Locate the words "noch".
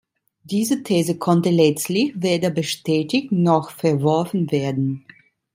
3.31-3.69